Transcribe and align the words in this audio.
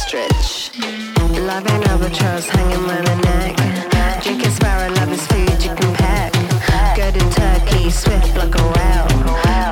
ostrich. 0.00 0.70
Loving 1.38 1.82
albatross 1.84 2.48
hanging 2.48 2.86
by 2.86 3.00
the 3.02 3.16
neck. 3.28 4.22
drinking 4.22 4.50
sparrow, 4.50 4.92
love 4.94 5.12
is 5.12 5.26
food 5.26 5.62
you 5.62 5.74
can 5.74 5.94
pack. 5.94 6.32
Good 6.96 7.16
in 7.16 7.30
turkey, 7.30 7.90
swift 7.90 8.34
like 8.36 8.54
a 8.54 8.62
whale. 8.62 9.08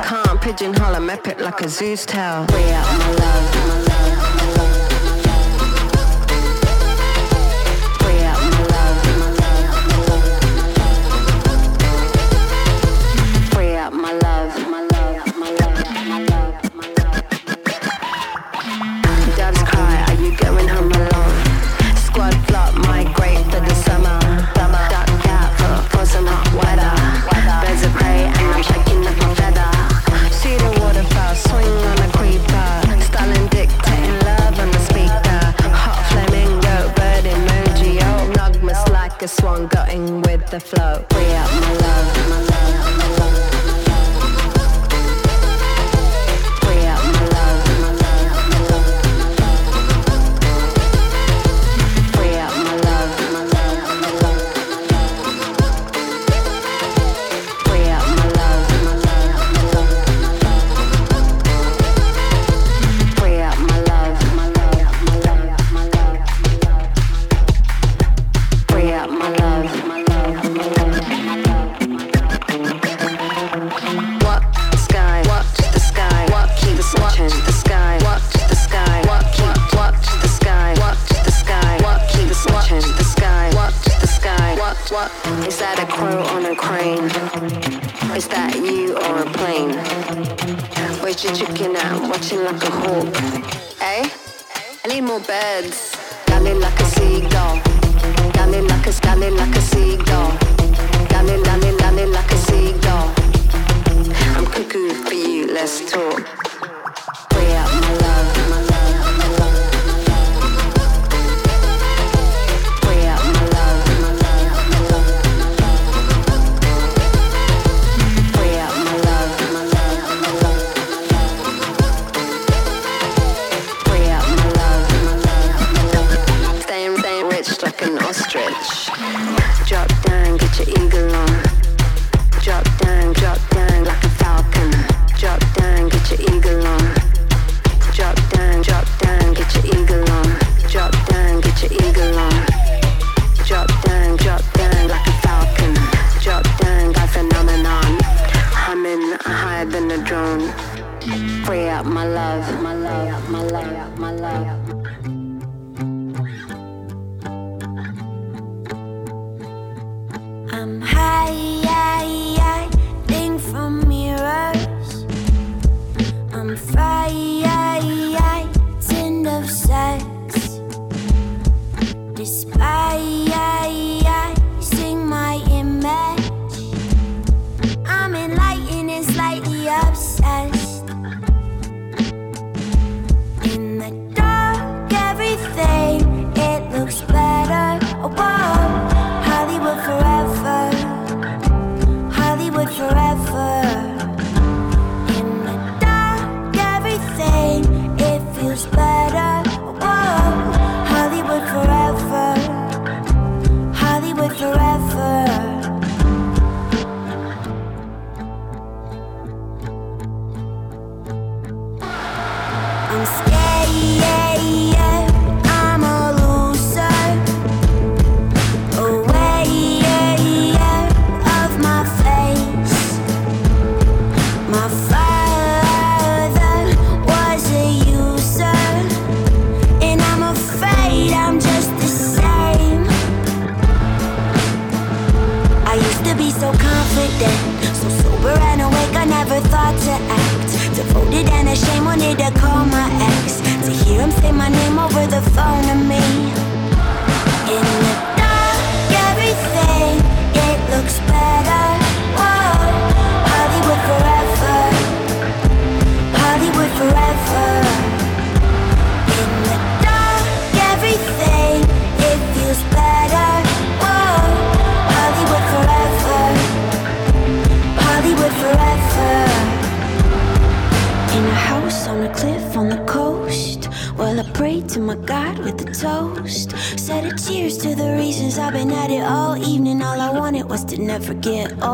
Can't 0.03 0.41
pigeonhole 0.41 0.95
a 0.95 0.99
mepit 0.99 1.39
like 1.39 1.61
a 1.61 1.69
zoo's 1.69 2.05
tail. 2.05 2.45
Free 2.47 2.71
out 2.71 2.99
my 2.99 3.11
love, 3.11 3.55
my 3.55 3.79
love. 3.89 4.18
the 40.49 40.59
flow, 40.59 41.05
free 41.11 41.33
up 41.33 41.51
my 41.61 41.78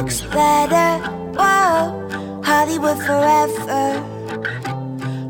looks 0.00 0.22
better. 0.22 0.90
Hollywood 2.42 2.98
forever. 3.04 4.00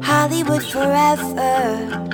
Hollywood 0.00 0.64
forever. 0.64 2.09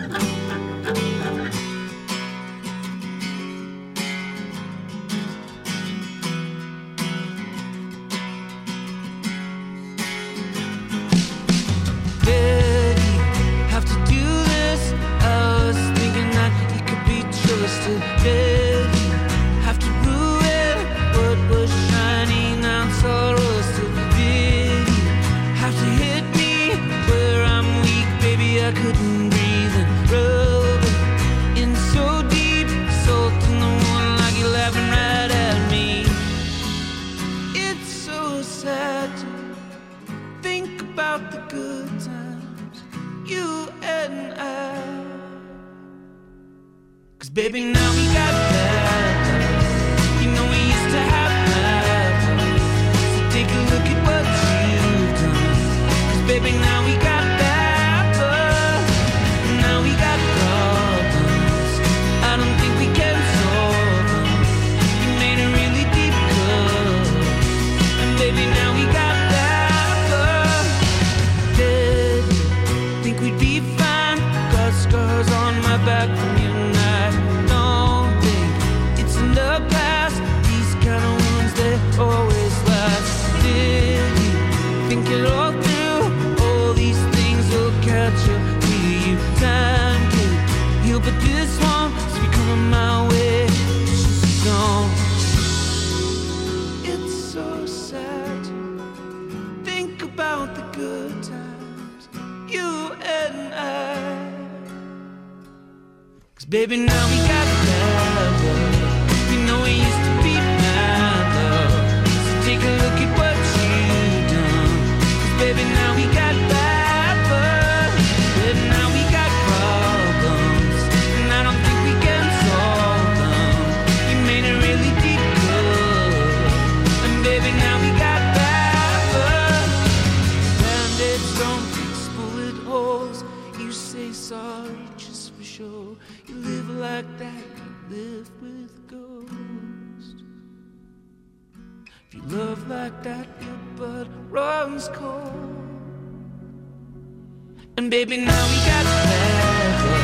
baby, 148.05 148.19
now 148.19 148.45
we 148.53 148.59
got 148.69 148.85
better. 149.09 149.97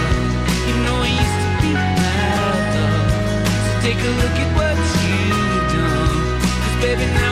You 0.67 0.75
know 0.83 0.97
I 0.97 1.11
used 1.23 1.39
to 1.45 1.49
be 1.61 1.73
mad, 1.77 2.61
though. 2.73 3.05
So 3.65 3.71
take 3.85 4.01
a 4.01 4.13
look 4.21 4.37
at 4.45 4.51
what 4.57 4.77
you 5.05 5.21
done. 5.77 6.41
Cause 6.63 6.77
baby, 6.81 7.05
now 7.21 7.32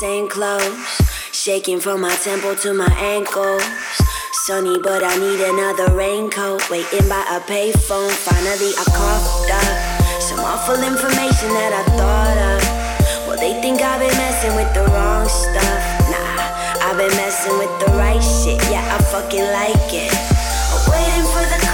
Same 0.00 0.28
clothes. 0.28 0.78
Shaking 1.32 1.80
from 1.80 2.00
my 2.00 2.14
temple 2.22 2.54
to 2.62 2.72
my 2.72 2.86
ankles. 3.02 3.64
Sunny, 4.46 4.78
but 4.78 5.02
I 5.02 5.18
need 5.18 5.40
another 5.42 5.92
raincoat. 5.92 6.70
Waiting 6.70 7.08
by 7.08 7.26
a 7.26 7.40
payphone, 7.40 8.14
finally 8.22 8.78
I 8.78 8.84
coughed 8.94 9.50
up 9.50 10.22
some 10.22 10.38
awful 10.38 10.78
information 10.78 11.50
that 11.50 11.74
I 11.74 11.82
thought 11.98 12.38
of. 12.38 12.62
Well, 13.26 13.38
they 13.42 13.60
think 13.60 13.82
I've 13.82 13.98
been 13.98 14.14
messing 14.14 14.54
with 14.54 14.70
the 14.70 14.86
wrong 14.94 15.26
stuff. 15.26 15.82
Nah, 16.14 16.86
I've 16.86 16.94
been 16.94 17.10
messing 17.18 17.58
with 17.58 17.74
the 17.82 17.90
right 17.98 18.22
shit. 18.22 18.62
Yeah, 18.70 18.86
I 18.86 19.02
fucking 19.02 19.50
like 19.50 19.90
it. 19.90 20.14
I'm 20.14 20.94
waiting 20.94 21.26
for 21.26 21.42
the 21.42 21.67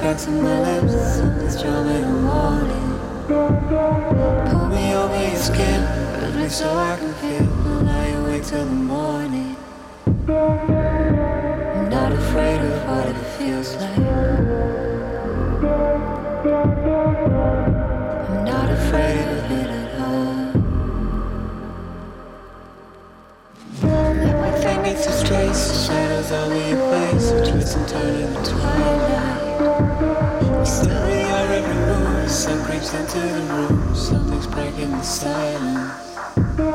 cracks 0.00 0.26
in 0.26 0.42
my 0.42 0.58
lips. 0.60 1.18
It's 1.44 1.60
driving 1.62 2.22
me 2.22 2.24
wanted. 2.26 2.98
Pull 4.50 4.66
me 4.68 4.94
over 4.94 5.22
your 5.28 5.36
skin, 5.36 5.80
release 6.22 6.36
me 6.36 6.48
so 6.48 6.74
I 6.74 6.96
can 6.96 7.12
feel. 7.20 7.46
I 7.68 7.82
lie 7.82 8.06
awake 8.20 8.44
till 8.44 8.64
the 8.64 8.70
morning. 8.70 9.56
I'm 10.26 11.88
not 11.90 12.12
afraid 12.12 12.60
of 12.60 12.72
what 12.88 13.08
it 13.08 13.16
feels 13.36 13.76
like. 13.76 13.98
I'm 18.28 18.44
not 18.44 18.70
afraid 18.70 19.26
of 19.36 19.50
it 19.60 19.70
at 19.80 20.00
all. 20.00 20.36
Everything 24.46 24.78
needs 24.82 25.06
a 25.06 25.26
trace. 25.26 25.62
shadows 25.86 26.32
all 26.32 26.52
over 26.52 27.30
your 27.30 27.44
twist 27.44 27.76
and 27.76 27.86
turn 27.88 28.14
in 28.14 28.32
the 28.32 28.40
twilight. 28.48 29.29
The 30.70 32.62
creeps 32.64 32.94
into 32.94 33.18
the 33.18 33.42
room, 33.52 33.94
something's 33.94 34.46
breaking 34.46 34.92
the 34.92 35.02
silence. 35.02 36.69